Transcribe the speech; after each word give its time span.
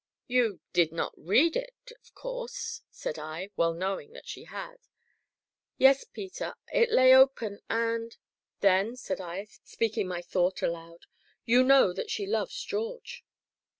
"You 0.25 0.61
did 0.73 0.91
not 0.91 1.13
read 1.15 1.55
it 1.55 1.91
of 2.01 2.15
course?" 2.15 2.81
said 2.89 3.19
I, 3.19 3.51
well 3.55 3.75
knowing 3.75 4.13
that 4.13 4.27
she 4.27 4.45
had. 4.45 4.77
"Yes, 5.77 6.05
Peter 6.05 6.55
it 6.73 6.89
lay 6.91 7.13
open, 7.13 7.59
and" 7.69 8.17
"Then," 8.61 8.95
said 8.95 9.21
I, 9.21 9.45
speaking 9.63 10.07
my 10.07 10.23
thought 10.23 10.63
aloud, 10.63 11.05
"you 11.45 11.63
know 11.63 11.93
that 11.93 12.09
she 12.09 12.25
loves 12.25 12.59
George." 12.63 13.23